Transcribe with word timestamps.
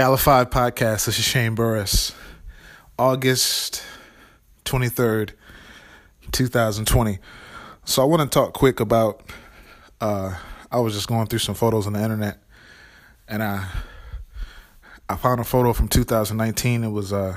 Calified 0.00 0.50
Podcast. 0.50 1.04
This 1.04 1.18
is 1.18 1.26
Shane 1.26 1.54
Burris. 1.54 2.14
August 2.98 3.82
23rd, 4.64 5.32
2020. 6.32 7.18
So 7.84 8.00
I 8.00 8.06
want 8.06 8.22
to 8.22 8.28
talk 8.34 8.54
quick 8.54 8.80
about 8.80 9.20
uh 10.00 10.34
I 10.72 10.80
was 10.80 10.94
just 10.94 11.06
going 11.06 11.26
through 11.26 11.40
some 11.40 11.54
photos 11.54 11.86
on 11.86 11.92
the 11.92 12.02
internet 12.02 12.38
and 13.28 13.42
I 13.42 13.68
I 15.06 15.16
found 15.16 15.38
a 15.38 15.44
photo 15.44 15.74
from 15.74 15.88
2019. 15.88 16.82
It 16.82 16.88
was 16.88 17.12
uh 17.12 17.36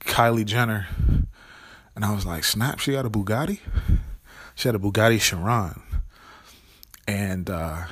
Kylie 0.00 0.44
Jenner 0.44 0.86
and 1.96 2.04
I 2.04 2.14
was 2.14 2.26
like, 2.26 2.44
"Snap, 2.44 2.78
she 2.78 2.92
got 2.92 3.06
a 3.06 3.10
Bugatti?" 3.10 3.60
She 4.54 4.68
had 4.68 4.74
a 4.74 4.78
Bugatti 4.78 5.18
Chiron. 5.18 5.80
And 7.08 7.48
uh 7.48 7.84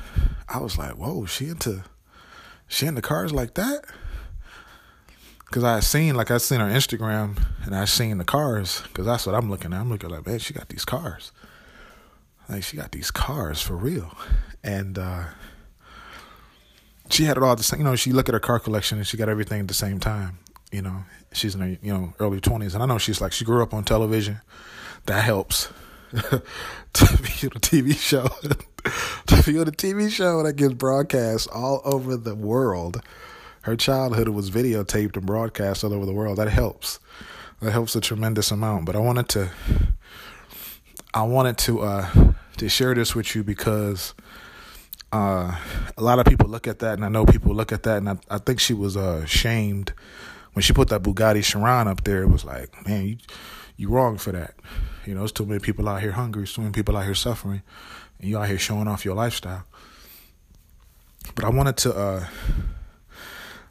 I 0.46 0.59
was 0.59 0.77
like, 0.77 0.96
"Whoa, 0.96 1.24
she 1.24 1.48
into 1.48 1.84
she 2.72 2.86
in 2.86 2.94
the 2.94 3.02
cars 3.02 3.32
like 3.32 3.54
that? 3.54 3.84
Cause 5.50 5.64
I 5.64 5.80
seen 5.80 6.14
like 6.14 6.30
I 6.30 6.38
seen 6.38 6.60
her 6.60 6.66
Instagram 6.66 7.38
and 7.64 7.74
I 7.74 7.84
seen 7.84 8.16
the 8.16 8.24
cars 8.24 8.80
because 8.84 9.04
that's 9.04 9.26
what 9.26 9.34
I'm 9.34 9.50
looking 9.50 9.74
at. 9.74 9.80
I'm 9.80 9.90
looking 9.90 10.08
like, 10.08 10.26
man, 10.26 10.38
she 10.38 10.54
got 10.54 10.70
these 10.70 10.86
cars. 10.86 11.30
Like 12.48 12.62
she 12.62 12.78
got 12.78 12.92
these 12.92 13.10
cars 13.10 13.60
for 13.60 13.76
real, 13.76 14.16
and 14.64 14.98
uh, 14.98 15.24
she 17.10 17.24
had 17.24 17.36
it 17.36 17.42
all 17.42 17.54
the 17.54 17.62
same. 17.62 17.80
You 17.80 17.84
know, 17.84 17.96
she 17.96 18.12
look 18.12 18.28
at 18.28 18.32
her 18.32 18.40
car 18.40 18.58
collection 18.58 18.96
and 18.98 19.06
she 19.06 19.18
got 19.18 19.28
everything 19.28 19.60
at 19.60 19.68
the 19.68 19.74
same 19.74 20.00
time. 20.00 20.38
You 20.70 20.80
know, 20.80 21.04
she's 21.32 21.54
in 21.54 21.60
her 21.60 21.78
you 21.82 21.92
know 21.92 22.14
early 22.18 22.40
twenties, 22.40 22.74
and 22.74 22.82
I 22.82 22.86
know 22.86 22.98
she's 22.98 23.20
like 23.20 23.32
she 23.32 23.45
grew 23.45 23.62
up 23.62 23.74
on 23.74 23.84
television. 23.84 24.40
That 25.04 25.23
helps 25.23 25.68
be 26.12 26.18
on 26.20 26.32
a 26.32 27.60
TV 27.60 27.96
show, 27.96 28.28
on 29.48 29.68
a 29.68 29.73
TV 29.73 30.09
show 30.09 30.43
that 30.45 30.54
gets 30.54 30.73
broadcast 30.74 31.48
all 31.52 31.82
over 31.85 32.16
the 32.16 32.35
world. 32.35 33.02
Her 33.62 33.74
childhood 33.74 34.29
was 34.29 34.52
videotaped 34.52 35.16
and 35.16 35.26
broadcast 35.26 35.82
all 35.82 35.93
over 35.93 36.07
the 36.07 36.12
world. 36.12 36.38
That 36.38 36.48
helps. 36.48 37.01
That 37.60 37.73
helps 37.73 37.96
a 37.96 38.01
tremendous 38.01 38.52
amount. 38.52 38.87
But 38.87 38.95
I 38.95 39.01
wanted 39.01 39.29
to, 39.30 39.51
I 41.13 41.24
wanted 41.24 41.59
to, 41.59 41.80
uh, 41.80 42.32
to 42.59 42.68
share 42.68 42.95
this 42.95 43.16
with 43.16 43.35
you 43.35 43.43
because, 43.43 44.15
uh, 45.13 45.57
a 45.96 46.02
lot 46.02 46.20
of 46.20 46.24
people 46.24 46.48
look 46.48 46.68
at 46.68 46.79
that, 46.79 46.95
and 46.95 47.04
I 47.04 47.09
know 47.09 47.26
people 47.26 47.52
look 47.52 47.73
at 47.73 47.82
that, 47.82 47.98
and 47.98 48.10
I, 48.10 48.18
I 48.30 48.38
think 48.38 48.60
she 48.60 48.74
was 48.74 48.96
uh, 48.96 49.26
shamed 49.26 49.93
when 50.52 50.63
she 50.63 50.73
put 50.73 50.88
that 50.88 51.02
Bugatti 51.02 51.43
Chiron 51.43 51.88
up 51.88 52.04
there. 52.04 52.23
It 52.23 52.29
was 52.29 52.45
like, 52.45 52.87
man, 52.87 53.09
you 53.09 53.16
you 53.76 53.88
wrong 53.88 54.18
for 54.18 54.30
that. 54.32 54.54
You 55.04 55.15
know, 55.15 55.20
there's 55.20 55.32
too 55.32 55.46
many 55.46 55.59
people 55.59 55.88
out 55.88 56.01
here 56.01 56.13
hungry, 56.13 56.46
too 56.46 56.60
many 56.60 56.73
people 56.73 56.96
out 56.96 57.04
here 57.04 57.15
suffering, 57.15 57.63
and 58.23 58.30
you 58.30 58.38
out 58.38 58.48
here 58.48 58.59
showing 58.59 58.88
off 58.88 59.04
your 59.04 59.15
lifestyle. 59.15 59.65
But 61.34 61.45
I 61.45 61.51
wanted 61.51 61.76
to, 61.78 61.95
uh, 61.95 62.26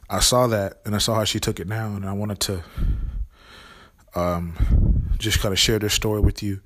I 0.08 0.20
saw 0.20 0.46
that 0.46 0.80
and 0.84 0.94
I 0.94 0.98
saw 0.98 1.16
how 1.16 1.24
she 1.24 1.40
took 1.40 1.58
it 1.58 1.68
down, 1.68 1.96
and 1.96 2.06
I 2.06 2.12
wanted 2.12 2.38
to 2.40 2.62
um, 4.14 5.08
just 5.18 5.40
kind 5.40 5.52
of 5.52 5.58
share 5.58 5.80
this 5.80 5.94
story 5.94 6.20
with 6.20 6.42
you. 6.42 6.60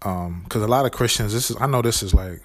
Because 0.00 0.56
um, 0.56 0.62
a 0.62 0.66
lot 0.66 0.84
of 0.84 0.92
Christians, 0.92 1.32
this 1.32 1.50
is, 1.50 1.56
I 1.60 1.66
know 1.66 1.82
this 1.82 2.02
is 2.02 2.12
like, 2.12 2.42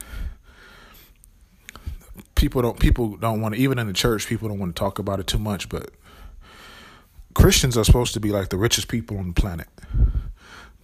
people 2.35 2.61
don't 2.61 2.79
people 2.79 3.15
don't 3.17 3.41
want 3.41 3.55
to 3.55 3.61
even 3.61 3.79
in 3.79 3.87
the 3.87 3.93
church 3.93 4.27
people 4.27 4.49
don't 4.49 4.59
want 4.59 4.75
to 4.75 4.79
talk 4.79 4.99
about 4.99 5.17
it 5.17 5.25
too 5.25 5.39
much 5.39 5.69
but 5.69 5.91
Christians 7.33 7.77
are 7.77 7.83
supposed 7.83 8.13
to 8.13 8.19
be 8.19 8.31
like 8.31 8.49
the 8.49 8.57
richest 8.57 8.87
people 8.87 9.17
on 9.17 9.27
the 9.27 9.33
planet, 9.33 9.67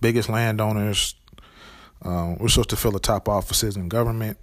biggest 0.01 0.29
landowners. 0.29 1.15
Uh, 2.01 2.35
we're 2.39 2.47
supposed 2.47 2.69
to 2.69 2.75
fill 2.75 2.91
the 2.91 2.99
top 2.99 3.27
offices 3.27 3.75
in 3.75 3.89
government. 3.89 4.37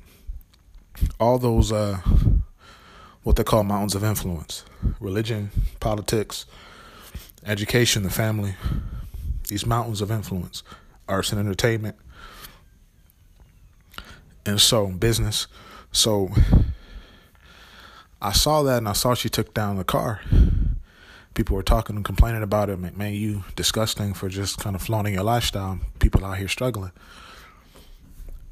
All 1.18 1.38
those, 1.38 1.72
uh, 1.72 2.00
what 3.22 3.36
they 3.36 3.44
call 3.44 3.64
mountains 3.64 3.94
of 3.94 4.04
influence 4.04 4.64
religion, 5.00 5.50
politics, 5.80 6.46
education, 7.44 8.02
the 8.02 8.10
family. 8.10 8.54
These 9.48 9.66
mountains 9.66 10.00
of 10.00 10.10
influence, 10.10 10.62
arts 11.08 11.30
and 11.30 11.40
entertainment. 11.40 11.96
And 14.44 14.60
so, 14.60 14.88
business. 14.88 15.46
So, 15.92 16.30
I 18.20 18.32
saw 18.32 18.62
that 18.64 18.78
and 18.78 18.88
I 18.88 18.92
saw 18.92 19.14
she 19.14 19.28
took 19.28 19.54
down 19.54 19.76
the 19.76 19.84
car 19.84 20.20
people 21.36 21.54
were 21.54 21.62
talking 21.62 21.94
and 21.94 22.04
complaining 22.04 22.42
about 22.42 22.68
it. 22.70 22.78
Man, 22.78 23.12
you 23.12 23.44
disgusting 23.54 24.14
for 24.14 24.28
just 24.28 24.58
kind 24.58 24.74
of 24.74 24.82
flaunting 24.82 25.14
your 25.14 25.22
lifestyle. 25.22 25.78
People 26.00 26.24
out 26.24 26.38
here 26.38 26.48
struggling. 26.48 26.90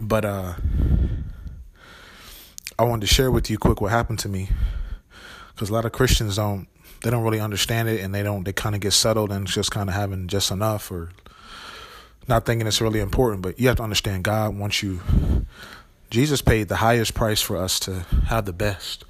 But 0.01 0.25
uh, 0.25 0.55
I 2.79 2.85
wanted 2.85 3.07
to 3.07 3.15
share 3.15 3.31
with 3.31 3.51
you 3.51 3.59
quick 3.59 3.81
what 3.81 3.91
happened 3.91 4.19
to 4.21 4.29
me, 4.29 4.49
because 5.55 5.71
a 5.71 5.73
lot 5.73 5.85
of 5.85 5.93
Christians 5.93 6.37
don't 6.37 6.67
they 7.03 7.11
don't 7.11 7.23
really 7.23 7.41
understand 7.41 7.89
it, 7.89 8.01
and 8.01 8.15
they 8.15 8.23
don't 8.23 8.45
they 8.45 8.53
kind 8.53 8.75
of 8.75 8.81
get 8.81 8.93
settled 8.93 9.31
and 9.31 9.47
just 9.47 9.71
kind 9.71 9.89
of 9.89 9.95
having 9.95 10.27
just 10.27 10.51
enough 10.51 10.91
or 10.91 11.11
not 12.27 12.47
thinking 12.47 12.67
it's 12.67 12.81
really 12.81 13.01
important. 13.01 13.43
But 13.43 13.61
you 13.61 13.69
have 13.69 13.77
to 13.77 13.83
understand 13.83 14.25
God 14.25 14.57
wants 14.57 14.83
you. 14.83 15.01
Jesus 16.11 16.43
paid 16.43 16.69
the 16.69 16.77
highest 16.77 17.15
price 17.15 17.41
for 17.41 17.57
us 17.57 17.81
to 17.81 18.01
have 18.27 18.45
the 18.45 18.53
best 18.53 19.05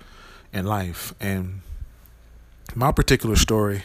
in 0.52 0.66
life, 0.66 1.14
and 1.20 1.60
my 2.74 2.92
particular 2.92 3.36
story, 3.36 3.82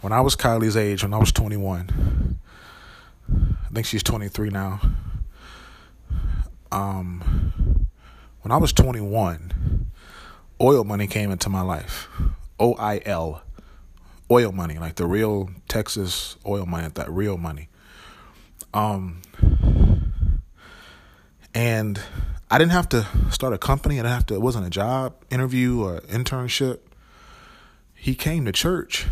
when 0.00 0.12
I 0.12 0.20
was 0.20 0.36
Kylie's 0.36 0.76
age, 0.76 1.02
when 1.02 1.14
I 1.14 1.18
was 1.18 1.32
21, 1.32 2.38
I 3.32 3.74
think 3.74 3.86
she's 3.86 4.02
23 4.02 4.50
now. 4.50 4.80
Um, 6.72 7.88
when 8.42 8.52
I 8.52 8.56
was 8.56 8.72
21, 8.72 9.90
oil 10.60 10.84
money 10.84 11.06
came 11.06 11.30
into 11.30 11.48
my 11.48 11.62
life. 11.62 12.08
O 12.58 12.74
I 12.74 13.00
L, 13.04 13.42
oil 14.30 14.52
money, 14.52 14.78
like 14.78 14.96
the 14.96 15.06
real 15.06 15.50
Texas 15.68 16.36
oil 16.46 16.66
money, 16.66 16.88
that 16.94 17.10
real 17.10 17.36
money. 17.36 17.68
Um, 18.72 19.22
and 21.54 22.00
I 22.50 22.58
didn't 22.58 22.72
have 22.72 22.88
to 22.90 23.06
start 23.30 23.52
a 23.52 23.58
company. 23.58 23.96
I 23.96 24.02
didn't 24.02 24.14
have 24.14 24.26
to. 24.26 24.34
It 24.34 24.42
wasn't 24.42 24.66
a 24.66 24.70
job 24.70 25.14
interview 25.30 25.82
or 25.82 26.00
internship 26.02 26.80
he 28.00 28.14
came 28.14 28.46
to 28.46 28.52
church 28.52 29.06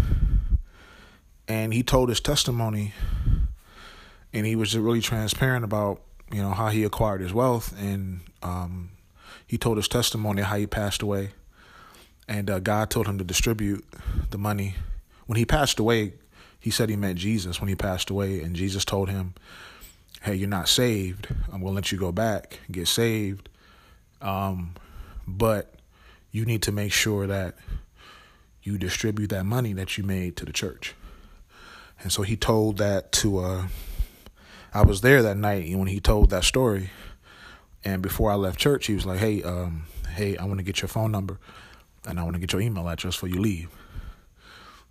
and 1.47 1.75
he 1.75 1.83
told 1.83 2.09
his 2.09 2.21
testimony 2.21 2.95
and 4.33 4.47
he 4.47 4.57
was 4.57 4.77
really 4.79 5.03
transparent 5.03 5.63
about 5.63 6.01
you 6.33 6.43
know 6.43 6.51
how 6.51 6.69
he 6.69 6.85
acquired 6.85 7.21
his 7.21 7.33
wealth 7.33 7.75
and 7.79 8.21
um, 8.43 8.91
he 9.47 9.59
told 9.59 9.77
his 9.77 9.89
testimony 9.89 10.43
how 10.43 10.57
he 10.57 10.67
passed 10.67 11.03
away. 11.03 11.31
And 12.29 12.51
uh, 12.51 12.59
god 12.59 12.91
told 12.91 13.07
him 13.07 13.19
to 13.19 13.25
distribute 13.25 13.85
the 14.31 14.39
money. 14.39 14.75
When 15.27 15.37
he 15.37 15.45
passed 15.45 15.79
away 15.79 16.15
he 16.61 16.71
said 16.71 16.89
he 16.89 16.97
met 16.97 17.17
jesus 17.17 17.61
when 17.61 17.69
he 17.69 17.75
passed 17.75 18.11
away. 18.11 18.41
And 18.41 18.55
jesus 18.55 18.85
told 18.85 19.09
him 19.09 19.35
hey 20.23 20.35
you're 20.35 20.49
not 20.49 20.69
saved. 20.69 21.29
I'm 21.47 21.61
going 21.61 21.73
to 21.73 21.77
let 21.77 21.93
you 21.93 21.99
go 21.99 22.13
back 22.13 22.61
get 22.71 22.89
saved. 22.89 23.49
Um, 24.21 24.75
but 25.27 25.75
you 26.31 26.45
need 26.45 26.63
to 26.63 26.73
make 26.73 26.93
sure 26.93 27.27
that 27.27 27.57
you 28.63 28.77
distribute 28.77 29.29
that 29.29 29.45
money 29.45 29.73
that 29.73 29.97
you 29.97 30.05
made 30.05 30.37
to 30.37 30.45
the 30.45 30.53
church. 30.53 30.95
And 32.03 32.13
so 32.13 32.23
he 32.23 32.37
told 32.37 32.77
that 32.79 33.13
to 33.13 33.39
uh 33.39 33.69
I 34.73 34.83
was 34.83 35.01
there 35.01 35.23
that 35.23 35.37
night 35.37 35.75
when 35.77 35.89
he 35.89 36.01
told 36.01 36.31
that 36.31 36.45
story. 36.45 36.91
And 37.85 38.03
before 38.03 38.31
I 38.31 38.35
left 38.35 38.59
church, 38.59 38.87
he 38.87 38.95
was 38.95 39.07
like, 39.07 39.19
"Hey, 39.19 39.43
um, 39.43 39.85
hey, 40.15 40.37
I 40.37 40.45
want 40.45 40.59
to 40.59 40.65
get 40.65 40.83
your 40.83 40.89
phone 40.89 41.13
number, 41.13 41.39
and 42.05 42.19
I 42.19 42.23
want 42.23 42.35
to 42.35 42.41
get 42.41 42.53
your 42.53 42.61
email 42.61 42.89
address 42.89 43.15
before 43.15 43.29
you 43.29 43.41
leave." 43.41 43.71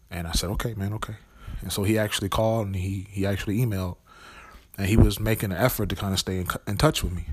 And 0.09 0.27
I 0.27 0.31
said, 0.31 0.49
"Okay, 0.51 0.73
man, 0.73 0.93
okay." 0.93 1.15
And 1.61 1.71
so 1.71 1.83
he 1.83 1.97
actually 1.97 2.29
called 2.29 2.67
and 2.67 2.75
he 2.75 3.07
he 3.09 3.25
actually 3.25 3.57
emailed, 3.57 3.97
and 4.77 4.87
he 4.87 4.97
was 4.97 5.19
making 5.19 5.51
an 5.51 5.57
effort 5.57 5.89
to 5.89 5.95
kind 5.95 6.13
of 6.13 6.19
stay 6.19 6.37
in, 6.37 6.47
in 6.65 6.77
touch 6.77 7.03
with 7.03 7.13
me. 7.13 7.25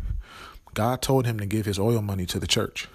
God 0.74 1.02
told 1.02 1.24
him 1.24 1.38
to 1.38 1.46
give 1.46 1.66
his 1.66 1.78
oil 1.78 2.02
money 2.02 2.26
to 2.26 2.40
the 2.40 2.48
church. 2.48 2.88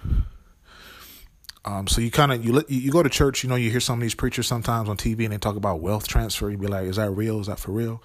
Um, 1.64 1.86
so 1.88 2.00
you 2.00 2.10
kind 2.10 2.32
of 2.32 2.44
you 2.44 2.62
you 2.68 2.90
go 2.90 3.02
to 3.02 3.08
church, 3.08 3.42
you 3.42 3.48
know, 3.48 3.56
you 3.56 3.70
hear 3.70 3.80
some 3.80 3.98
of 3.98 4.02
these 4.02 4.14
preachers 4.14 4.46
sometimes 4.46 4.88
on 4.88 4.96
TV 4.96 5.24
and 5.24 5.32
they 5.32 5.38
talk 5.38 5.56
about 5.56 5.80
wealth 5.80 6.08
transfer. 6.08 6.50
You 6.50 6.58
be 6.58 6.66
like, 6.66 6.84
is 6.84 6.96
that 6.96 7.10
real? 7.10 7.40
Is 7.40 7.48
that 7.48 7.58
for 7.58 7.72
real? 7.72 8.02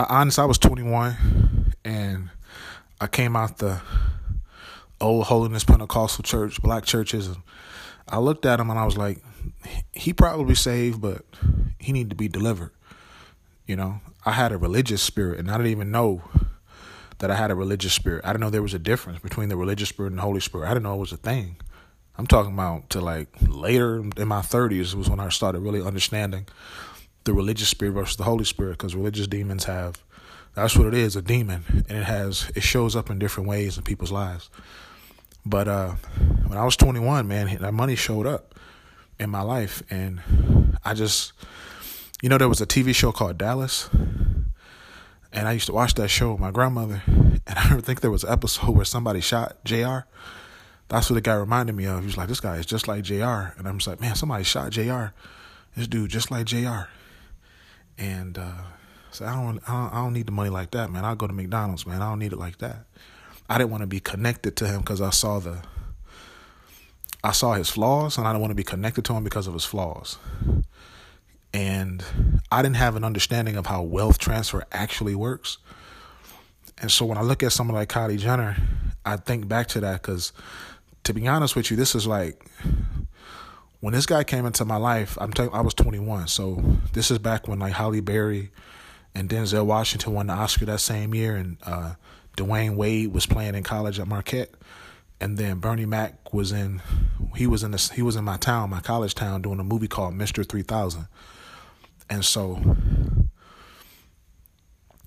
I, 0.00 0.20
honestly, 0.20 0.42
I 0.42 0.46
was 0.46 0.56
21 0.56 1.74
and 1.84 2.30
I 3.00 3.06
came 3.06 3.36
out 3.36 3.58
the 3.58 3.82
old 4.98 5.26
holiness 5.26 5.62
Pentecostal 5.62 6.22
church, 6.22 6.62
black 6.62 6.86
churches, 6.86 7.26
and 7.26 7.36
I 8.08 8.18
looked 8.18 8.46
at 8.46 8.60
him 8.60 8.70
and 8.70 8.78
I 8.78 8.86
was 8.86 8.96
like, 8.96 9.18
he 9.92 10.14
probably 10.14 10.54
saved, 10.54 11.02
but 11.02 11.22
he 11.78 11.92
need 11.92 12.08
to 12.08 12.16
be 12.16 12.28
delivered. 12.28 12.70
You 13.66 13.76
know, 13.76 14.00
I 14.24 14.32
had 14.32 14.52
a 14.52 14.56
religious 14.56 15.02
spirit 15.02 15.38
and 15.38 15.50
I 15.50 15.58
didn't 15.58 15.72
even 15.72 15.90
know 15.90 16.22
that 17.18 17.30
I 17.30 17.34
had 17.34 17.50
a 17.50 17.54
religious 17.54 17.92
spirit. 17.92 18.24
I 18.24 18.28
didn't 18.28 18.40
know 18.40 18.50
there 18.50 18.62
was 18.62 18.72
a 18.72 18.78
difference 18.78 19.18
between 19.18 19.50
the 19.50 19.56
religious 19.56 19.90
spirit 19.90 20.12
and 20.12 20.18
the 20.18 20.22
Holy 20.22 20.40
Spirit. 20.40 20.66
I 20.66 20.70
didn't 20.70 20.84
know 20.84 20.94
it 20.94 21.00
was 21.00 21.12
a 21.12 21.18
thing. 21.18 21.56
I'm 22.16 22.26
talking 22.26 22.54
about 22.54 22.88
to 22.90 23.02
like 23.02 23.28
later 23.46 23.96
in 23.96 24.28
my 24.28 24.40
30s 24.40 24.94
was 24.94 25.10
when 25.10 25.20
I 25.20 25.28
started 25.28 25.60
really 25.60 25.82
understanding 25.82 26.46
the 27.24 27.32
religious 27.32 27.68
spirit 27.68 27.92
versus 27.92 28.16
the 28.16 28.24
Holy 28.24 28.44
Spirit 28.44 28.72
because 28.72 28.94
religious 28.94 29.26
demons 29.26 29.64
have 29.64 30.02
that's 30.54 30.76
what 30.76 30.86
it 30.86 30.94
is 30.94 31.14
a 31.16 31.22
demon 31.22 31.84
and 31.88 31.98
it 31.98 32.04
has 32.04 32.50
it 32.56 32.62
shows 32.62 32.96
up 32.96 33.08
in 33.10 33.18
different 33.18 33.48
ways 33.48 33.76
in 33.76 33.84
people's 33.84 34.10
lives 34.12 34.50
But 35.44 35.68
uh, 35.68 35.92
when 36.46 36.58
I 36.58 36.64
was 36.64 36.76
21, 36.76 37.26
man, 37.26 37.56
that 37.60 37.72
money 37.72 37.96
showed 37.96 38.26
up 38.26 38.54
in 39.18 39.30
my 39.30 39.42
life, 39.42 39.82
and 39.90 40.20
I 40.84 40.94
just, 40.94 41.32
you 42.22 42.28
know, 42.28 42.38
there 42.38 42.48
was 42.48 42.60
a 42.60 42.66
TV 42.66 42.94
show 42.94 43.12
called 43.12 43.38
Dallas, 43.38 43.88
and 45.32 45.48
I 45.48 45.52
used 45.52 45.66
to 45.66 45.72
watch 45.72 45.94
that 45.94 46.08
show 46.08 46.32
with 46.32 46.40
my 46.40 46.50
grandmother, 46.50 47.02
and 47.06 47.40
I 47.56 47.68
don't 47.68 47.84
think 47.84 48.00
there 48.00 48.10
was 48.10 48.24
an 48.24 48.32
episode 48.32 48.70
where 48.76 48.84
somebody 48.84 49.20
shot 49.20 49.56
Jr. 49.64 50.00
That's 50.88 51.08
what 51.08 51.14
the 51.14 51.20
guy 51.20 51.34
reminded 51.34 51.74
me 51.74 51.86
of. 51.86 52.00
He 52.00 52.06
was 52.06 52.16
like, 52.16 52.28
"This 52.28 52.40
guy 52.40 52.56
is 52.56 52.66
just 52.66 52.88
like 52.88 53.02
Jr." 53.04 53.54
And 53.56 53.66
I'm 53.66 53.78
just 53.78 53.86
like, 53.86 54.00
"Man, 54.00 54.16
somebody 54.16 54.44
shot 54.44 54.70
Jr. 54.72 55.06
This 55.76 55.86
dude 55.86 56.10
just 56.10 56.30
like 56.30 56.46
Jr." 56.46 56.88
And 57.98 58.38
uh, 58.38 58.52
so 59.10 59.26
I 59.26 59.34
don't, 59.34 59.60
I 59.68 59.72
don't, 59.72 59.94
I 59.94 59.96
don't 60.02 60.12
need 60.12 60.26
the 60.26 60.32
money 60.32 60.50
like 60.50 60.70
that, 60.72 60.90
man. 60.90 61.04
I'll 61.04 61.16
go 61.16 61.26
to 61.26 61.32
McDonald's, 61.32 61.86
man. 61.86 62.02
I 62.02 62.08
don't 62.08 62.18
need 62.18 62.32
it 62.32 62.38
like 62.38 62.58
that. 62.58 62.86
I 63.48 63.58
didn't 63.58 63.70
want 63.70 63.82
to 63.82 63.86
be 63.86 64.00
connected 64.00 64.56
to 64.56 64.66
him 64.66 64.80
because 64.80 65.00
I 65.00 65.10
saw 65.10 65.40
the, 65.40 65.62
I 67.22 67.32
saw 67.32 67.54
his 67.54 67.68
flaws, 67.68 68.16
and 68.16 68.26
I 68.26 68.32
don't 68.32 68.40
want 68.40 68.52
to 68.52 68.56
be 68.56 68.64
connected 68.64 69.04
to 69.06 69.12
him 69.14 69.24
because 69.24 69.46
of 69.46 69.54
his 69.54 69.64
flaws. 69.64 70.16
And 71.52 72.04
I 72.52 72.62
didn't 72.62 72.76
have 72.76 72.94
an 72.96 73.04
understanding 73.04 73.56
of 73.56 73.66
how 73.66 73.82
wealth 73.82 74.18
transfer 74.18 74.64
actually 74.70 75.14
works. 75.16 75.58
And 76.78 76.90
so 76.90 77.04
when 77.04 77.18
I 77.18 77.22
look 77.22 77.42
at 77.42 77.52
someone 77.52 77.74
like 77.74 77.88
Kylie 77.88 78.18
Jenner, 78.18 78.56
I 79.04 79.16
think 79.16 79.48
back 79.48 79.66
to 79.68 79.80
that 79.80 80.00
because, 80.00 80.32
to 81.04 81.12
be 81.12 81.26
honest 81.26 81.56
with 81.56 81.70
you, 81.70 81.76
this 81.76 81.94
is 81.94 82.06
like 82.06 82.42
when 83.80 83.94
this 83.94 84.06
guy 84.06 84.24
came 84.24 84.46
into 84.46 84.64
my 84.64 84.76
life. 84.76 85.16
I'm 85.20 85.32
telling, 85.32 85.52
I 85.52 85.60
was 85.60 85.74
21, 85.74 86.28
so 86.28 86.62
this 86.92 87.10
is 87.10 87.18
back 87.18 87.48
when 87.48 87.58
like 87.58 87.72
Halle 87.72 88.00
Berry 88.00 88.50
and 89.14 89.28
Denzel 89.28 89.66
Washington 89.66 90.14
won 90.14 90.28
the 90.28 90.34
Oscar 90.34 90.66
that 90.66 90.80
same 90.80 91.14
year, 91.14 91.36
and 91.36 91.56
uh, 91.64 91.94
Dwyane 92.36 92.76
Wade 92.76 93.12
was 93.12 93.26
playing 93.26 93.54
in 93.54 93.62
college 93.62 93.98
at 93.98 94.06
Marquette, 94.06 94.54
and 95.20 95.36
then 95.36 95.58
Bernie 95.58 95.86
Mac 95.86 96.32
was 96.32 96.52
in 96.52 96.80
he 97.36 97.46
was 97.46 97.62
in 97.62 97.72
this 97.72 97.90
he 97.90 98.02
was 98.02 98.16
in 98.16 98.24
my 98.24 98.36
town, 98.36 98.70
my 98.70 98.80
college 98.80 99.14
town, 99.14 99.42
doing 99.42 99.60
a 99.60 99.64
movie 99.64 99.88
called 99.88 100.14
Mister 100.14 100.44
Three 100.44 100.62
Thousand, 100.62 101.08
and 102.08 102.24
so 102.24 102.54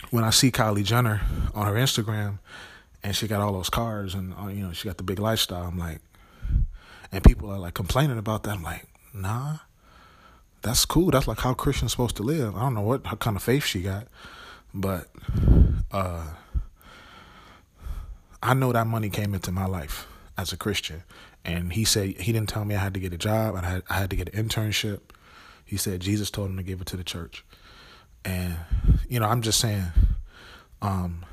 when 0.09 0.23
I 0.23 0.29
see 0.29 0.51
Kylie 0.51 0.83
Jenner 0.83 1.21
on 1.55 1.65
her 1.65 1.73
Instagram, 1.73 2.39
and 3.03 3.15
she 3.15 3.27
got 3.27 3.41
all 3.41 3.53
those 3.53 3.69
cars, 3.69 4.13
and 4.13 4.33
uh, 4.39 4.47
you 4.47 4.63
know 4.63 4.73
she 4.73 4.87
got 4.87 4.97
the 4.97 5.03
big 5.03 5.19
lifestyle, 5.19 5.63
I'm 5.63 5.77
like, 5.77 6.01
and 7.13 7.23
people 7.23 7.49
are 7.51 7.59
like 7.59 7.75
complaining 7.75 8.17
about 8.17 8.43
that. 8.43 8.55
I'm 8.55 8.63
like, 8.63 8.87
nah, 9.13 9.57
that's 10.63 10.83
cool. 10.83 11.11
That's 11.11 11.27
like 11.27 11.39
how 11.39 11.53
Christians 11.53 11.91
supposed 11.91 12.17
to 12.17 12.23
live. 12.23 12.55
I 12.55 12.61
don't 12.61 12.73
know 12.73 12.81
what 12.81 13.03
kind 13.19 13.37
of 13.37 13.43
faith 13.43 13.65
she 13.65 13.81
got, 13.81 14.07
but 14.73 15.07
uh, 15.91 16.25
I 18.41 18.53
know 18.55 18.71
that 18.73 18.87
money 18.87 19.09
came 19.09 19.33
into 19.35 19.51
my 19.51 19.67
life 19.67 20.07
as 20.37 20.51
a 20.51 20.57
Christian. 20.57 21.03
And 21.45 21.73
he 21.73 21.85
said 21.85 22.17
he 22.19 22.31
didn't 22.31 22.49
tell 22.49 22.65
me 22.65 22.75
I 22.75 22.79
had 22.79 22.93
to 22.95 22.99
get 22.99 23.13
a 23.13 23.17
job. 23.17 23.55
I 23.55 23.65
had 23.65 23.83
I 23.89 23.93
had 23.95 24.09
to 24.09 24.15
get 24.15 24.33
an 24.33 24.47
internship. 24.47 25.01
He 25.65 25.77
said 25.77 25.99
Jesus 25.99 26.31
told 26.31 26.49
him 26.49 26.57
to 26.57 26.63
give 26.63 26.81
it 26.81 26.87
to 26.87 26.97
the 26.97 27.03
church. 27.03 27.45
And 28.25 28.55
you 29.07 29.19
know, 29.19 29.27
I'm 29.27 29.41
just 29.41 29.59
saying, 29.59 29.83
um, 30.81 31.25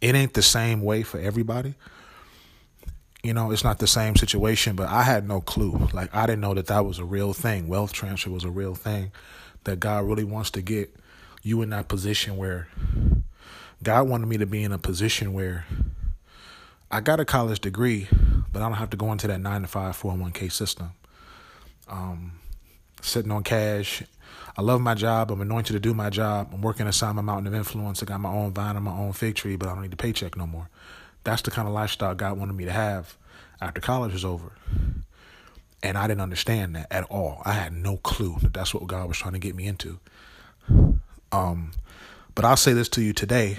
it 0.00 0.14
ain't 0.14 0.34
the 0.34 0.42
same 0.42 0.82
way 0.82 1.02
for 1.02 1.18
everybody. 1.18 1.74
You 3.24 3.32
know, 3.32 3.50
it's 3.52 3.64
not 3.64 3.78
the 3.78 3.86
same 3.86 4.16
situation, 4.16 4.76
but 4.76 4.90
I 4.90 5.02
had 5.02 5.26
no 5.26 5.40
clue. 5.40 5.88
Like 5.94 6.14
I 6.14 6.26
didn't 6.26 6.42
know 6.42 6.52
that 6.52 6.66
that 6.66 6.84
was 6.84 6.98
a 6.98 7.06
real 7.06 7.32
thing. 7.32 7.68
Wealth 7.68 7.94
transfer 7.94 8.30
was 8.30 8.44
a 8.44 8.50
real 8.50 8.74
thing. 8.74 9.12
That 9.64 9.80
God 9.80 10.04
really 10.04 10.24
wants 10.24 10.50
to 10.50 10.60
get 10.60 10.94
you 11.42 11.62
in 11.62 11.70
that 11.70 11.88
position 11.88 12.36
where 12.36 12.68
God 13.82 14.08
wanted 14.08 14.26
me 14.26 14.36
to 14.36 14.44
be 14.44 14.62
in 14.62 14.72
a 14.72 14.78
position 14.78 15.32
where 15.32 15.64
I 16.90 17.00
got 17.00 17.18
a 17.18 17.24
college 17.24 17.60
degree, 17.60 18.08
but 18.52 18.60
I 18.60 18.68
don't 18.68 18.76
have 18.76 18.90
to 18.90 18.96
go 18.98 19.10
into 19.10 19.26
that 19.28 19.40
nine 19.40 19.62
to 19.62 19.68
five 19.68 19.96
401k 19.96 20.52
system. 20.52 20.90
Um, 21.88 22.32
sitting 23.00 23.32
on 23.32 23.42
cash. 23.42 24.02
I 24.56 24.60
love 24.60 24.82
my 24.82 24.94
job. 24.94 25.30
I'm 25.30 25.40
anointed 25.40 25.72
to 25.72 25.80
do 25.80 25.94
my 25.94 26.10
job. 26.10 26.50
I'm 26.52 26.60
working 26.60 26.86
inside 26.86 27.12
my 27.12 27.22
mountain 27.22 27.46
of 27.46 27.54
influence. 27.54 28.02
I 28.02 28.06
got 28.06 28.20
my 28.20 28.30
own 28.30 28.52
vine 28.52 28.76
and 28.76 28.84
my 28.84 28.92
own 28.92 29.14
fig 29.14 29.34
tree, 29.34 29.56
but 29.56 29.68
I 29.68 29.72
don't 29.72 29.82
need 29.82 29.92
the 29.92 29.96
paycheck 29.96 30.36
no 30.36 30.46
more. 30.46 30.68
That's 31.24 31.42
the 31.42 31.50
kind 31.50 31.66
of 31.66 31.74
lifestyle 31.74 32.14
God 32.14 32.38
wanted 32.38 32.54
me 32.54 32.64
to 32.64 32.72
have 32.72 33.16
after 33.60 33.80
college 33.80 34.12
was 34.12 34.24
over. 34.24 34.52
And 35.82 35.98
I 35.98 36.06
didn't 36.06 36.22
understand 36.22 36.76
that 36.76 36.86
at 36.90 37.04
all. 37.04 37.42
I 37.44 37.52
had 37.52 37.72
no 37.72 37.98
clue 37.98 38.36
that 38.42 38.54
that's 38.54 38.72
what 38.72 38.86
God 38.86 39.08
was 39.08 39.18
trying 39.18 39.34
to 39.34 39.38
get 39.38 39.54
me 39.54 39.66
into. 39.66 39.98
Um, 41.32 41.72
but 42.34 42.44
I'll 42.44 42.56
say 42.56 42.72
this 42.72 42.88
to 42.90 43.02
you 43.02 43.12
today 43.12 43.58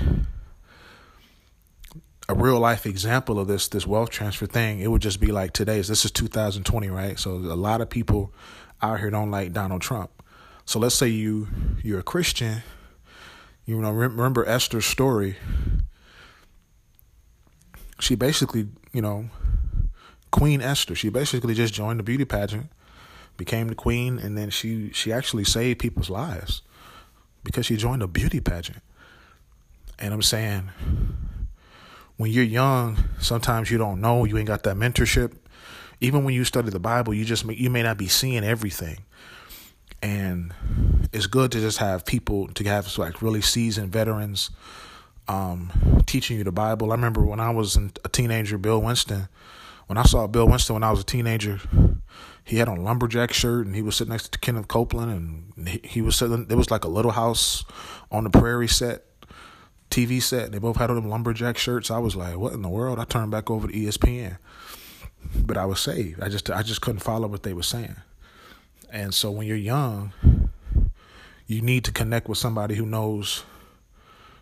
a 2.28 2.34
real 2.34 2.60
life 2.60 2.86
example 2.86 3.40
of 3.40 3.48
this 3.48 3.68
this 3.68 3.86
wealth 3.86 4.10
transfer 4.10 4.46
thing, 4.46 4.80
it 4.80 4.90
would 4.90 5.02
just 5.02 5.20
be 5.20 5.32
like 5.32 5.54
today's. 5.54 5.88
This 5.88 6.06
is 6.06 6.12
2020, 6.12 6.90
right? 6.90 7.20
So 7.20 7.32
a 7.36 7.56
lot 7.56 7.82
of 7.82 7.90
people 7.90 8.34
out 8.82 9.00
here 9.00 9.10
don't 9.10 9.32
like 9.32 9.54
Donald 9.54 9.82
Trump. 9.82 10.10
So 10.66 10.80
let's 10.80 10.96
say 10.96 11.08
you 11.08 11.48
you're 11.84 12.00
a 12.00 12.04
Christian. 12.04 12.64
You 13.66 13.80
know, 13.82 13.92
remember 13.92 14.48
Esther's 14.48 14.86
story. 14.86 15.38
She 18.00 18.16
basically, 18.16 18.68
you 18.92 19.02
know, 19.02 19.30
Queen 20.32 20.62
Esther. 20.62 20.96
She 20.96 21.10
basically 21.10 21.54
just 21.54 21.74
joined 21.74 22.00
the 22.00 22.04
beauty 22.04 22.26
pageant, 22.26 22.68
became 23.38 23.70
the 23.70 23.76
queen, 23.76 24.20
and 24.20 24.38
then 24.38 24.50
she 24.50 24.92
she 24.92 25.14
actually 25.14 25.46
saved 25.46 25.80
people's 25.80 26.10
lives 26.10 26.62
because 27.44 27.66
she 27.66 27.78
joined 27.78 28.02
a 28.02 28.08
beauty 28.08 28.42
pageant. 28.42 28.82
And 29.98 30.14
I'm 30.14 30.22
saying 30.22 30.70
when 32.18 32.32
you're 32.32 32.44
young, 32.44 32.98
sometimes 33.20 33.72
you 33.72 33.78
don't 33.78 34.02
know, 34.02 34.26
you 34.26 34.38
ain't 34.38 34.48
got 34.48 34.64
that 34.64 34.76
mentorship. 34.76 35.34
Even 36.02 36.24
when 36.24 36.34
you 36.34 36.44
study 36.44 36.70
the 36.70 36.80
Bible, 36.80 37.14
you 37.14 37.24
just 37.24 37.46
you 37.46 37.70
may 37.70 37.84
not 37.84 37.98
be 37.98 38.08
seeing 38.08 38.44
everything. 38.44 38.98
And 40.02 40.54
it's 41.14 41.28
good 41.28 41.52
to 41.54 41.60
just 41.60 41.78
have 41.78 42.06
people 42.06 42.48
to 42.50 42.64
have 42.66 42.98
like 42.98 43.22
really 43.22 43.42
seasoned 43.42 43.92
veterans 43.92 44.50
um, 45.28 46.04
teaching 46.06 46.38
you 46.38 46.44
the 46.44 46.52
Bible. 46.52 46.92
I 46.92 46.96
remember 46.96 47.22
when 47.22 47.40
I 47.40 47.52
was 47.52 47.78
a 47.78 48.10
teenager, 48.10 48.58
Bill 48.58 48.82
Winston. 48.82 49.28
When 49.88 49.98
I 49.98 50.04
saw 50.04 50.26
Bill 50.26 50.48
Winston 50.48 50.74
when 50.74 50.84
I 50.84 50.90
was 50.92 51.02
a 51.02 51.06
teenager, 51.06 51.60
he 52.44 52.58
had 52.58 52.68
on 52.68 52.84
lumberjack 52.84 53.34
shirt 53.34 53.68
and 53.68 53.76
he 53.76 53.84
was 53.84 53.96
sitting 53.96 54.12
next 54.12 54.32
to 54.32 54.40
Kenneth 54.40 54.68
Copeland 54.68 55.54
and 55.58 55.68
he, 55.68 55.80
he 55.84 56.02
was 56.02 56.16
sitting. 56.16 56.48
It 56.50 56.56
was 56.56 56.72
like 56.72 56.84
a 56.84 56.90
little 56.90 57.12
house 57.12 57.64
on 58.12 58.24
the 58.24 58.30
prairie 58.32 58.68
set 58.68 59.04
TV 59.90 60.22
set. 60.22 60.46
And 60.46 60.54
they 60.54 60.60
both 60.60 60.78
had 60.78 60.90
on 60.90 60.96
them 60.96 61.10
lumberjack 61.10 61.58
shirts. 61.58 61.90
I 61.90 62.00
was 62.00 62.16
like, 62.16 62.38
what 62.38 62.54
in 62.54 62.62
the 62.62 62.70
world? 62.70 63.00
I 63.00 63.06
turned 63.06 63.32
back 63.32 63.50
over 63.50 63.68
to 63.68 63.74
ESPN. 63.74 64.38
But 65.36 65.58
I 65.58 65.66
was 65.66 65.80
saved. 65.80 66.22
I 66.22 66.30
just 66.30 66.50
I 66.52 66.62
just 66.62 66.82
couldn't 66.82 67.00
follow 67.00 67.28
what 67.28 67.44
they 67.44 67.54
were 67.54 67.64
saying. 67.64 67.96
And 68.92 69.14
so 69.14 69.32
when 69.32 69.48
you're 69.48 69.58
young, 69.58 70.14
you 71.48 71.62
need 71.62 71.84
to 71.86 71.92
connect 71.92 72.30
with 72.30 72.38
somebody 72.38 72.76
who 72.76 72.86
knows, 72.86 73.44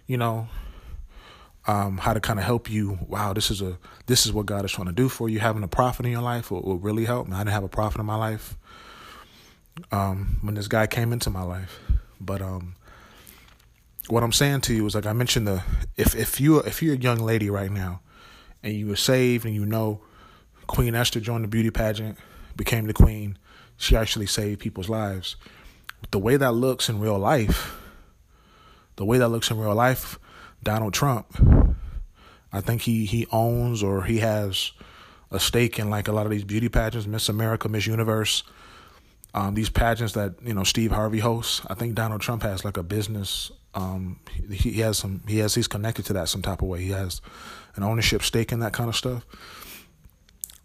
you 0.06 0.18
know, 0.18 0.50
um, 1.66 1.98
how 1.98 2.14
to 2.14 2.20
kind 2.20 2.40
of 2.40 2.46
help 2.46 2.70
you. 2.70 3.00
Wow, 3.08 3.34
this 3.34 3.50
is 3.50 3.62
a 3.62 3.78
this 4.08 4.26
is 4.26 4.34
what 4.34 4.46
God 4.46 4.66
is 4.66 4.72
trying 4.72 4.88
to 4.88 4.94
do 4.94 5.10
for 5.10 5.30
you. 5.30 5.40
Having 5.40 5.64
a 5.64 5.68
prophet 5.68 6.06
in 6.06 6.12
your 6.12 6.22
life 6.22 6.52
will, 6.52 6.62
will 6.62 6.78
really 6.78 7.06
help. 7.06 7.28
Me 7.28 7.36
I 7.36 7.40
didn't 7.40 7.54
have 7.54 7.64
a 7.64 7.70
prophet 7.70 8.00
in 8.00 8.06
my 8.06 8.16
life 8.16 8.58
um, 9.92 10.40
when 10.42 10.56
this 10.56 10.68
guy 10.68 10.88
came 10.88 11.14
into 11.14 11.30
my 11.30 11.44
life, 11.44 11.80
but 12.20 12.42
um, 12.42 12.76
what 14.08 14.24
I'm 14.24 14.34
saying 14.34 14.62
to 14.62 14.74
you 14.74 14.86
is 14.86 14.96
like 14.96 15.06
I 15.06 15.14
mentioned 15.14 15.48
the 15.48 15.64
if 15.96 16.16
if 16.16 16.40
you 16.40 16.60
if 16.60 16.84
you're 16.84 16.96
a 16.96 16.98
young 16.98 17.20
lady 17.20 17.50
right 17.50 17.72
now 17.72 18.02
and 18.62 18.74
you 18.74 18.88
were 18.88 18.96
saved 18.96 19.46
and 19.46 19.56
you 19.56 19.66
know 19.66 20.02
Queen 20.68 20.96
Esther 20.96 21.20
joined 21.20 21.44
the 21.44 21.48
beauty 21.48 21.72
pageant, 21.72 22.18
became 22.56 22.86
the 22.86 22.94
queen, 22.94 23.38
she 23.78 23.96
actually 23.96 24.28
saved 24.28 24.62
people's 24.62 24.90
lives. 24.90 25.36
The 26.12 26.20
way 26.20 26.38
that 26.38 26.52
looks 26.52 26.90
in 26.90 27.00
real 27.00 27.18
life, 27.18 27.78
the 28.96 29.06
way 29.06 29.18
that 29.18 29.30
looks 29.30 29.50
in 29.50 29.58
real 29.58 29.76
life, 29.76 30.20
Donald 30.64 30.94
Trump, 30.94 31.28
I 32.52 32.62
think 32.62 32.82
he 32.82 33.06
he 33.06 33.28
owns 33.32 33.84
or 33.84 34.04
he 34.04 34.20
has 34.20 34.72
a 35.32 35.40
stake 35.40 35.80
in 35.80 35.90
like 35.90 36.08
a 36.08 36.12
lot 36.12 36.26
of 36.26 36.32
these 36.32 36.44
beauty 36.44 36.70
pageants, 36.70 37.08
Miss 37.08 37.30
America, 37.30 37.68
Miss 37.68 37.88
Universe, 37.88 38.44
um, 39.34 39.56
these 39.56 39.70
pageants 39.70 40.14
that 40.14 40.36
you 40.44 40.54
know 40.54 40.64
Steve 40.64 40.92
Harvey 40.92 41.20
hosts. 41.20 41.62
I 41.68 41.74
think 41.74 41.96
Donald 41.96 42.22
Trump 42.22 42.44
has 42.44 42.64
like 42.64 42.78
a 42.78 42.84
business 42.84 43.52
um, 43.76 44.20
he, 44.52 44.72
he 44.72 44.82
has 44.82 44.98
some. 44.98 45.22
He 45.28 45.40
has. 45.40 45.56
He's 45.56 45.68
connected 45.68 46.06
to 46.06 46.14
that 46.14 46.30
some 46.30 46.42
type 46.42 46.62
of 46.62 46.68
way. 46.68 46.82
He 46.82 46.92
has 46.92 47.22
an 47.76 47.84
ownership 47.84 48.22
stake 48.22 48.52
in 48.52 48.60
that 48.60 48.74
kind 48.74 48.90
of 48.90 48.96
stuff. 48.96 49.26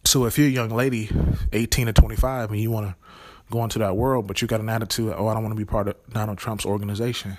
So 0.04 0.24
if 0.26 0.38
you're 0.38 0.46
a 0.46 0.50
young 0.50 0.70
lady, 0.70 1.10
18 1.52 1.86
to 1.86 1.92
25, 1.92 2.50
and 2.50 2.60
you 2.60 2.70
want 2.70 2.86
to 2.86 2.94
go 3.50 3.62
into 3.64 3.78
that 3.80 3.96
world, 3.96 4.26
but 4.26 4.40
you 4.40 4.48
got 4.48 4.60
an 4.60 4.68
attitude, 4.68 5.12
oh, 5.16 5.28
I 5.28 5.34
don't 5.34 5.42
want 5.42 5.54
to 5.54 5.58
be 5.58 5.66
part 5.66 5.88
of 5.88 5.96
Donald 6.10 6.38
Trump's 6.38 6.64
organization. 6.64 7.36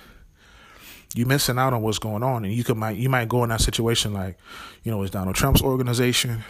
You 1.16 1.26
missing 1.26 1.58
out 1.58 1.74
on 1.74 1.82
what's 1.82 2.00
going 2.00 2.24
on, 2.24 2.46
and 2.46 2.54
you 2.54 2.64
could 2.64 2.78
might 2.78 2.98
you 2.98 3.10
might 3.10 3.28
go 3.28 3.44
in 3.44 3.50
that 3.50 3.62
situation 3.62 4.14
like, 4.14 4.38
you 4.84 4.92
know, 4.92 5.02
it's 5.02 5.12
Donald 5.12 5.36
Trump's 5.36 5.62
organization, 5.62 6.44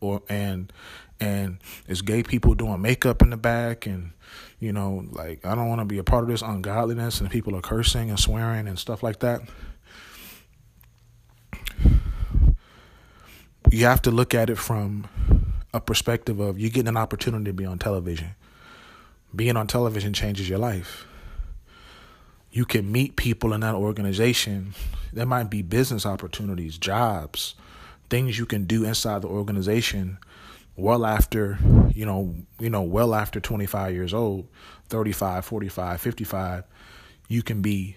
or 0.00 0.22
and 0.28 0.72
and 1.20 1.58
it's 1.86 2.02
gay 2.02 2.22
people 2.22 2.54
doing 2.54 2.82
makeup 2.82 3.22
in 3.22 3.30
the 3.30 3.36
back 3.36 3.84
and 3.84 4.12
you 4.58 4.72
know 4.72 5.04
like 5.10 5.44
i 5.44 5.54
don't 5.54 5.68
want 5.68 5.78
to 5.78 5.84
be 5.84 5.98
a 5.98 6.02
part 6.02 6.22
of 6.22 6.30
this 6.30 6.40
ungodliness 6.40 7.20
and 7.20 7.30
people 7.30 7.54
are 7.54 7.60
cursing 7.60 8.08
and 8.08 8.18
swearing 8.18 8.66
and 8.66 8.78
stuff 8.78 9.02
like 9.02 9.18
that 9.18 9.42
you 13.70 13.84
have 13.84 14.02
to 14.02 14.10
look 14.10 14.34
at 14.34 14.50
it 14.50 14.56
from 14.58 15.06
a 15.72 15.80
perspective 15.80 16.40
of 16.40 16.58
you 16.58 16.68
getting 16.70 16.88
an 16.88 16.96
opportunity 16.96 17.44
to 17.44 17.52
be 17.52 17.64
on 17.64 17.78
television. 17.78 18.34
Being 19.34 19.56
on 19.56 19.66
television 19.66 20.12
changes 20.12 20.48
your 20.48 20.58
life. 20.58 21.06
You 22.52 22.64
can 22.64 22.90
meet 22.90 23.16
people 23.16 23.52
in 23.52 23.60
that 23.60 23.74
organization. 23.74 24.74
There 25.12 25.26
might 25.26 25.50
be 25.50 25.62
business 25.62 26.04
opportunities, 26.04 26.78
jobs, 26.78 27.54
things 28.08 28.38
you 28.38 28.46
can 28.46 28.64
do 28.64 28.84
inside 28.84 29.22
the 29.22 29.28
organization 29.28 30.18
well 30.76 31.04
after, 31.04 31.58
you 31.92 32.06
know, 32.06 32.34
you 32.58 32.70
know, 32.70 32.82
well 32.82 33.14
after 33.14 33.40
25 33.40 33.92
years 33.92 34.14
old, 34.14 34.48
35, 34.88 35.44
45, 35.44 36.00
55, 36.00 36.64
you 37.28 37.42
can 37.42 37.60
be, 37.60 37.96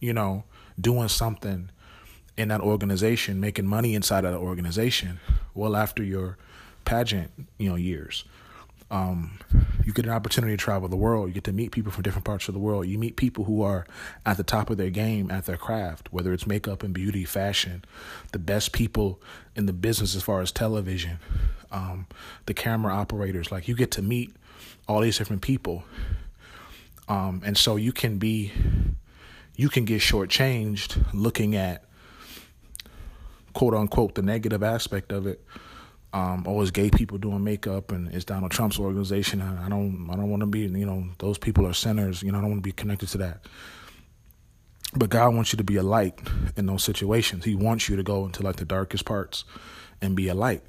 you 0.00 0.12
know, 0.12 0.44
doing 0.80 1.08
something 1.08 1.70
in 2.36 2.48
that 2.48 2.60
organization, 2.60 3.40
making 3.40 3.66
money 3.66 3.94
inside 3.94 4.24
of 4.24 4.32
that 4.32 4.38
organization 4.38 5.20
well 5.54 5.76
after 5.76 6.02
your 6.02 6.36
pageant, 6.84 7.30
you 7.58 7.68
know, 7.68 7.76
years. 7.76 8.24
Um, 8.90 9.38
you 9.84 9.92
get 9.92 10.04
an 10.04 10.12
opportunity 10.12 10.52
to 10.52 10.56
travel 10.56 10.88
the 10.88 10.96
world. 10.96 11.28
You 11.28 11.34
get 11.34 11.44
to 11.44 11.52
meet 11.52 11.72
people 11.72 11.90
from 11.90 12.02
different 12.02 12.24
parts 12.24 12.48
of 12.48 12.54
the 12.54 12.60
world. 12.60 12.86
You 12.86 12.98
meet 12.98 13.16
people 13.16 13.44
who 13.44 13.62
are 13.62 13.86
at 14.24 14.36
the 14.36 14.42
top 14.42 14.70
of 14.70 14.76
their 14.76 14.90
game 14.90 15.30
at 15.30 15.46
their 15.46 15.56
craft, 15.56 16.12
whether 16.12 16.32
it's 16.32 16.46
makeup 16.46 16.82
and 16.82 16.94
beauty, 16.94 17.24
fashion, 17.24 17.84
the 18.32 18.38
best 18.38 18.72
people 18.72 19.20
in 19.56 19.66
the 19.66 19.72
business 19.72 20.14
as 20.14 20.22
far 20.22 20.40
as 20.40 20.52
television, 20.52 21.18
um, 21.72 22.06
the 22.46 22.54
camera 22.54 22.94
operators. 22.94 23.50
Like 23.50 23.68
you 23.68 23.74
get 23.74 23.90
to 23.92 24.02
meet 24.02 24.34
all 24.86 25.00
these 25.00 25.18
different 25.18 25.42
people, 25.42 25.84
um, 27.08 27.42
and 27.44 27.56
so 27.56 27.76
you 27.76 27.92
can 27.92 28.18
be, 28.18 28.52
you 29.56 29.68
can 29.68 29.84
get 29.84 30.00
shortchanged 30.00 31.04
looking 31.12 31.56
at 31.56 31.84
quote 33.54 33.74
unquote 33.74 34.14
the 34.14 34.22
negative 34.22 34.62
aspect 34.62 35.10
of 35.12 35.26
it. 35.26 35.42
Um, 36.14 36.44
always 36.46 36.70
gay 36.70 36.90
people 36.90 37.18
doing 37.18 37.42
makeup, 37.42 37.90
and 37.90 38.08
it's 38.14 38.24
Donald 38.24 38.52
Trump's 38.52 38.78
organization. 38.78 39.40
And 39.40 39.58
I 39.58 39.68
don't, 39.68 40.08
I 40.08 40.14
don't 40.14 40.30
want 40.30 40.40
to 40.40 40.46
be, 40.46 40.60
you 40.60 40.86
know, 40.86 41.08
those 41.18 41.38
people 41.38 41.66
are 41.66 41.74
sinners. 41.74 42.22
You 42.22 42.30
know, 42.30 42.38
I 42.38 42.40
don't 42.40 42.50
want 42.50 42.62
to 42.62 42.68
be 42.68 42.72
connected 42.72 43.08
to 43.10 43.18
that. 43.18 43.40
But 44.94 45.10
God 45.10 45.34
wants 45.34 45.52
you 45.52 45.56
to 45.56 45.64
be 45.64 45.74
a 45.74 45.82
light 45.82 46.20
in 46.56 46.66
those 46.66 46.84
situations. 46.84 47.44
He 47.44 47.56
wants 47.56 47.88
you 47.88 47.96
to 47.96 48.04
go 48.04 48.24
into 48.26 48.44
like 48.44 48.56
the 48.56 48.64
darkest 48.64 49.04
parts 49.04 49.44
and 50.00 50.14
be 50.14 50.28
a 50.28 50.34
light. 50.34 50.62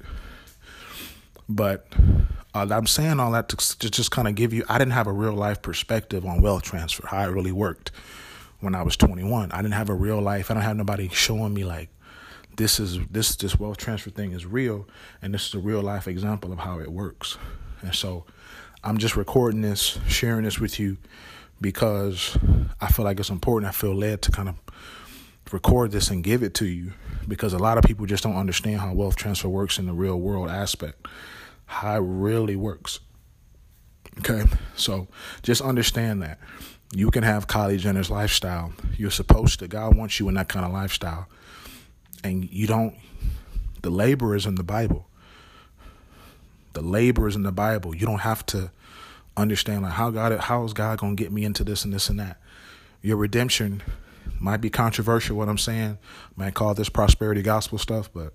But 1.48 1.86
uh, 2.52 2.66
I'm 2.70 2.88
saying 2.88 3.20
all 3.20 3.30
that 3.30 3.48
to, 3.50 3.78
to 3.78 3.88
just 3.88 4.10
kind 4.10 4.26
of 4.26 4.34
give 4.34 4.52
you. 4.52 4.64
I 4.68 4.78
didn't 4.78 4.94
have 4.94 5.06
a 5.06 5.12
real 5.12 5.34
life 5.34 5.62
perspective 5.62 6.26
on 6.26 6.42
wealth 6.42 6.64
transfer, 6.64 7.06
how 7.06 7.22
it 7.22 7.32
really 7.32 7.52
worked 7.52 7.92
when 8.58 8.74
I 8.74 8.82
was 8.82 8.96
21. 8.96 9.52
I 9.52 9.62
didn't 9.62 9.74
have 9.74 9.90
a 9.90 9.94
real 9.94 10.20
life. 10.20 10.50
I 10.50 10.54
don't 10.54 10.62
have 10.64 10.76
nobody 10.76 11.08
showing 11.08 11.54
me 11.54 11.64
like 11.64 11.90
this 12.56 12.80
is 12.80 12.98
this 13.08 13.36
this 13.36 13.58
wealth 13.58 13.76
transfer 13.76 14.10
thing 14.10 14.32
is 14.32 14.46
real 14.46 14.88
and 15.22 15.32
this 15.32 15.48
is 15.48 15.54
a 15.54 15.58
real 15.58 15.82
life 15.82 16.08
example 16.08 16.52
of 16.52 16.58
how 16.58 16.80
it 16.80 16.90
works. 16.90 17.38
And 17.82 17.94
so 17.94 18.24
i'm 18.84 18.98
just 18.98 19.16
recording 19.16 19.62
this 19.62 19.98
sharing 20.06 20.44
this 20.44 20.60
with 20.60 20.78
you 20.78 20.96
because 21.60 22.36
i 22.80 22.88
feel 22.88 23.04
like 23.04 23.20
it's 23.20 23.30
important. 23.30 23.68
I 23.68 23.72
feel 23.72 23.94
led 23.94 24.22
to 24.22 24.30
kind 24.30 24.48
of 24.48 24.56
record 25.52 25.92
this 25.92 26.10
and 26.10 26.24
give 26.24 26.42
it 26.42 26.54
to 26.54 26.66
you 26.66 26.92
because 27.28 27.52
a 27.52 27.58
lot 27.58 27.78
of 27.78 27.84
people 27.84 28.06
just 28.06 28.24
don't 28.24 28.36
understand 28.36 28.80
how 28.80 28.92
wealth 28.92 29.16
transfer 29.16 29.48
works 29.48 29.78
in 29.78 29.86
the 29.86 29.92
real 29.92 30.18
world 30.18 30.48
aspect 30.48 31.06
how 31.66 31.96
it 31.96 32.04
really 32.04 32.56
works. 32.56 33.00
Okay? 34.18 34.44
So 34.76 35.08
just 35.42 35.60
understand 35.60 36.22
that. 36.22 36.38
You 36.94 37.10
can 37.10 37.24
have 37.24 37.48
Kylie 37.48 37.78
Jenner's 37.78 38.10
lifestyle. 38.10 38.72
You're 38.96 39.10
supposed 39.10 39.58
to. 39.58 39.68
God 39.68 39.96
wants 39.96 40.18
you 40.20 40.28
in 40.28 40.34
that 40.36 40.48
kind 40.48 40.64
of 40.64 40.72
lifestyle 40.72 41.28
and 42.24 42.50
you 42.50 42.66
don't 42.66 42.94
the 43.82 43.90
labor 43.90 44.34
is 44.34 44.46
in 44.46 44.56
the 44.56 44.64
bible. 44.64 45.06
The 46.72 46.82
labor 46.82 47.28
is 47.28 47.36
in 47.36 47.42
the 47.42 47.52
bible. 47.52 47.94
You 47.94 48.06
don't 48.06 48.20
have 48.20 48.44
to 48.46 48.70
understand 49.36 49.82
like 49.82 49.92
how 49.92 50.10
god 50.10 50.38
how 50.40 50.64
is 50.64 50.72
god 50.72 50.98
going 50.98 51.16
to 51.16 51.22
get 51.22 51.30
me 51.30 51.44
into 51.44 51.62
this 51.62 51.84
and 51.84 51.92
this 51.92 52.08
and 52.08 52.18
that? 52.18 52.40
Your 53.02 53.16
redemption 53.16 53.82
might 54.40 54.56
be 54.56 54.70
controversial 54.70 55.36
what 55.36 55.48
i'm 55.48 55.58
saying. 55.58 55.98
Might 56.34 56.54
call 56.54 56.74
this 56.74 56.88
prosperity 56.88 57.42
gospel 57.42 57.78
stuff 57.78 58.10
but 58.12 58.32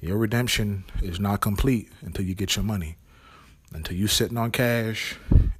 your 0.00 0.18
redemption 0.18 0.84
is 1.02 1.18
not 1.18 1.40
complete 1.40 1.90
until 2.02 2.24
you 2.24 2.34
get 2.34 2.56
your 2.56 2.64
money. 2.64 2.96
Until 3.72 3.96
you 3.96 4.06
sitting 4.06 4.36
on 4.36 4.50
cash 4.50 5.16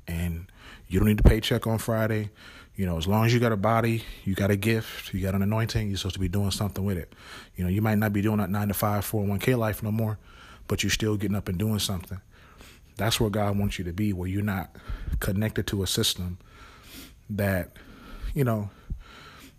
and 0.06 0.46
you 0.88 0.98
don't 0.98 1.08
need 1.08 1.18
to 1.18 1.24
pay 1.24 1.40
check 1.40 1.66
on 1.66 1.78
friday 1.78 2.30
you 2.76 2.86
know, 2.86 2.98
as 2.98 3.06
long 3.06 3.24
as 3.24 3.32
you 3.32 3.38
got 3.38 3.52
a 3.52 3.56
body, 3.56 4.02
you 4.24 4.34
got 4.34 4.50
a 4.50 4.56
gift, 4.56 5.14
you 5.14 5.20
got 5.20 5.34
an 5.34 5.42
anointing, 5.42 5.88
you're 5.88 5.96
supposed 5.96 6.14
to 6.14 6.20
be 6.20 6.28
doing 6.28 6.50
something 6.50 6.84
with 6.84 6.98
it. 6.98 7.12
You 7.54 7.64
know, 7.64 7.70
you 7.70 7.80
might 7.80 7.98
not 7.98 8.12
be 8.12 8.20
doing 8.20 8.38
that 8.38 8.50
nine 8.50 8.68
to 8.68 8.74
five, 8.74 9.08
401k 9.08 9.56
life 9.56 9.82
no 9.82 9.92
more, 9.92 10.18
but 10.66 10.82
you're 10.82 10.90
still 10.90 11.16
getting 11.16 11.36
up 11.36 11.48
and 11.48 11.56
doing 11.56 11.78
something. 11.78 12.20
That's 12.96 13.20
where 13.20 13.30
God 13.30 13.58
wants 13.58 13.78
you 13.78 13.84
to 13.84 13.92
be, 13.92 14.12
where 14.12 14.28
you're 14.28 14.42
not 14.42 14.74
connected 15.20 15.68
to 15.68 15.84
a 15.84 15.86
system 15.86 16.38
that, 17.30 17.70
you 18.34 18.42
know, 18.42 18.70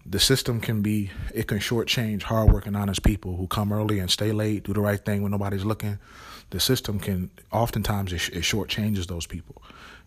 the 0.05 0.19
system 0.19 0.61
can 0.61 0.81
be, 0.81 1.11
it 1.33 1.47
can 1.47 1.59
shortchange 1.59 2.23
hardworking, 2.23 2.75
honest 2.75 3.03
people 3.03 3.37
who 3.37 3.47
come 3.47 3.73
early 3.73 3.99
and 3.99 4.11
stay 4.11 4.31
late, 4.31 4.63
do 4.63 4.73
the 4.73 4.81
right 4.81 5.03
thing 5.03 5.23
when 5.23 5.31
nobody's 5.31 5.65
looking. 5.65 5.97
The 6.51 6.59
system 6.59 6.99
can, 6.99 7.31
oftentimes, 7.51 8.13
it, 8.13 8.29
it 8.29 8.43
shortchanges 8.43 9.07
those 9.07 9.25
people. 9.25 9.61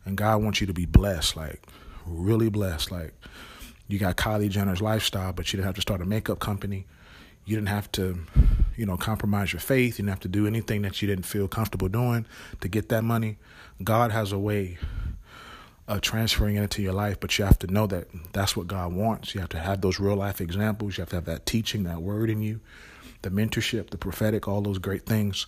And 0.04 0.16
God 0.16 0.42
wants 0.42 0.60
you 0.60 0.66
to 0.68 0.72
be 0.72 0.86
blessed. 0.86 1.36
Like, 1.36 1.62
really 2.08 2.48
blessed. 2.48 2.90
Like 2.90 3.12
you 3.86 3.98
got 3.98 4.16
Kylie 4.16 4.50
Jenner's 4.50 4.82
lifestyle, 4.82 5.32
but 5.32 5.52
you 5.52 5.56
didn't 5.56 5.66
have 5.66 5.74
to 5.76 5.80
start 5.80 6.00
a 6.00 6.04
makeup 6.04 6.38
company. 6.38 6.86
You 7.44 7.56
didn't 7.56 7.68
have 7.68 7.90
to, 7.92 8.18
you 8.76 8.84
know, 8.84 8.96
compromise 8.96 9.52
your 9.52 9.60
faith. 9.60 9.98
You 9.98 10.04
didn't 10.04 10.10
have 10.10 10.20
to 10.20 10.28
do 10.28 10.46
anything 10.46 10.82
that 10.82 11.00
you 11.00 11.08
didn't 11.08 11.24
feel 11.24 11.48
comfortable 11.48 11.88
doing 11.88 12.26
to 12.60 12.68
get 12.68 12.90
that 12.90 13.04
money. 13.04 13.38
God 13.82 14.10
has 14.10 14.32
a 14.32 14.38
way 14.38 14.78
of 15.88 16.00
transferring 16.02 16.56
it 16.56 16.62
into 16.62 16.82
your 16.82 16.92
life, 16.92 17.18
but 17.18 17.36
you 17.38 17.44
have 17.44 17.58
to 17.58 17.66
know 17.66 17.86
that 17.88 18.08
that's 18.32 18.56
what 18.56 18.68
God 18.68 18.92
wants. 18.92 19.34
You 19.34 19.40
have 19.40 19.50
to 19.50 19.58
have 19.58 19.80
those 19.80 19.98
real 19.98 20.16
life 20.16 20.40
examples. 20.40 20.96
You 20.96 21.02
have 21.02 21.10
to 21.10 21.16
have 21.16 21.24
that 21.24 21.46
teaching, 21.46 21.82
that 21.84 22.02
word 22.02 22.30
in 22.30 22.42
you, 22.42 22.60
the 23.22 23.30
mentorship, 23.30 23.90
the 23.90 23.98
prophetic, 23.98 24.46
all 24.46 24.60
those 24.60 24.78
great 24.78 25.06
things 25.06 25.46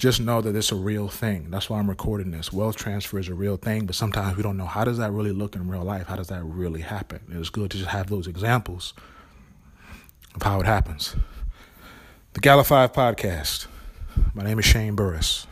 just 0.00 0.18
know 0.18 0.40
that 0.40 0.56
it's 0.56 0.72
a 0.72 0.76
real 0.76 1.08
thing. 1.08 1.50
That's 1.50 1.68
why 1.68 1.78
I'm 1.78 1.88
recording 1.88 2.30
this. 2.30 2.50
Wealth 2.50 2.76
transfer 2.76 3.18
is 3.18 3.28
a 3.28 3.34
real 3.34 3.58
thing, 3.58 3.84
but 3.84 3.94
sometimes 3.94 4.34
we 4.34 4.42
don't 4.42 4.56
know 4.56 4.64
how 4.64 4.82
does 4.82 4.96
that 4.96 5.12
really 5.12 5.30
look 5.30 5.54
in 5.54 5.68
real 5.68 5.84
life? 5.84 6.06
How 6.06 6.16
does 6.16 6.28
that 6.28 6.42
really 6.42 6.80
happen? 6.80 7.20
It's 7.28 7.50
good 7.50 7.70
to 7.72 7.76
just 7.76 7.90
have 7.90 8.08
those 8.08 8.26
examples 8.26 8.94
of 10.34 10.42
how 10.42 10.58
it 10.58 10.66
happens. 10.66 11.14
The 12.32 12.40
Gala 12.40 12.64
5 12.64 12.94
podcast. 12.94 13.66
My 14.32 14.42
name 14.42 14.58
is 14.58 14.64
Shane 14.64 14.94
Burris. 14.94 15.46